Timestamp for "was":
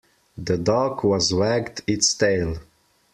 1.03-1.31